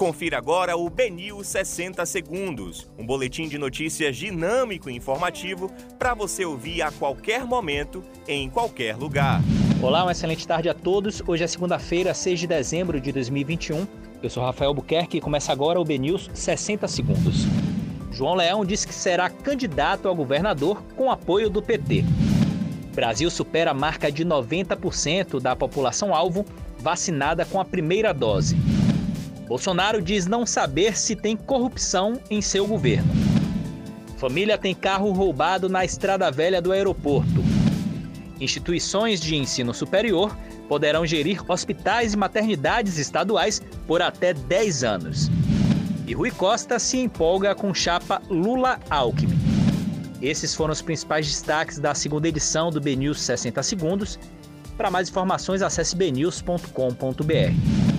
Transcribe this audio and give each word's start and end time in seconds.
Confira 0.00 0.38
agora 0.38 0.78
o 0.78 0.88
Benil 0.88 1.44
60 1.44 2.06
Segundos, 2.06 2.90
um 2.98 3.04
boletim 3.04 3.46
de 3.46 3.58
notícias 3.58 4.16
dinâmico 4.16 4.88
e 4.88 4.96
informativo 4.96 5.70
para 5.98 6.14
você 6.14 6.42
ouvir 6.42 6.80
a 6.80 6.90
qualquer 6.90 7.44
momento, 7.44 8.02
em 8.26 8.48
qualquer 8.48 8.96
lugar. 8.96 9.42
Olá, 9.82 10.02
uma 10.02 10.12
excelente 10.12 10.48
tarde 10.48 10.70
a 10.70 10.74
todos. 10.74 11.22
Hoje 11.26 11.44
é 11.44 11.46
segunda-feira, 11.46 12.14
6 12.14 12.40
de 12.40 12.46
dezembro 12.46 12.98
de 12.98 13.12
2021. 13.12 13.86
Eu 14.22 14.30
sou 14.30 14.42
Rafael 14.42 14.72
Buquerque 14.72 15.18
e 15.18 15.20
começa 15.20 15.52
agora 15.52 15.78
o 15.78 15.84
BNews 15.84 16.30
60 16.32 16.88
Segundos. 16.88 17.44
João 18.10 18.36
Leão 18.36 18.64
disse 18.64 18.86
que 18.86 18.94
será 18.94 19.28
candidato 19.28 20.08
a 20.08 20.14
governador 20.14 20.82
com 20.96 21.10
apoio 21.10 21.50
do 21.50 21.60
PT. 21.60 22.06
Brasil 22.94 23.30
supera 23.30 23.72
a 23.72 23.74
marca 23.74 24.10
de 24.10 24.24
90% 24.24 25.38
da 25.42 25.54
população 25.54 26.14
alvo 26.14 26.46
vacinada 26.78 27.44
com 27.44 27.60
a 27.60 27.66
primeira 27.66 28.14
dose. 28.14 28.56
Bolsonaro 29.50 30.00
diz 30.00 30.28
não 30.28 30.46
saber 30.46 30.96
se 30.96 31.16
tem 31.16 31.36
corrupção 31.36 32.20
em 32.30 32.40
seu 32.40 32.68
governo. 32.68 33.10
Família 34.16 34.56
tem 34.56 34.72
carro 34.72 35.10
roubado 35.10 35.68
na 35.68 35.84
estrada 35.84 36.30
velha 36.30 36.62
do 36.62 36.70
aeroporto. 36.70 37.42
Instituições 38.40 39.20
de 39.20 39.34
ensino 39.34 39.74
superior 39.74 40.38
poderão 40.68 41.04
gerir 41.04 41.42
hospitais 41.50 42.14
e 42.14 42.16
maternidades 42.16 42.96
estaduais 42.96 43.60
por 43.88 44.00
até 44.00 44.32
10 44.32 44.84
anos. 44.84 45.28
E 46.06 46.14
Rui 46.14 46.30
Costa 46.30 46.78
se 46.78 46.98
empolga 46.98 47.52
com 47.52 47.74
chapa 47.74 48.22
Lula-Alckmin. 48.30 49.36
Esses 50.22 50.54
foram 50.54 50.70
os 50.70 50.80
principais 50.80 51.26
destaques 51.26 51.76
da 51.80 51.92
segunda 51.92 52.28
edição 52.28 52.70
do 52.70 52.80
BNews 52.80 53.20
60 53.20 53.60
Segundos. 53.64 54.16
Para 54.76 54.92
mais 54.92 55.08
informações, 55.08 55.60
acesse 55.60 55.96
bnews.com.br. 55.96 57.89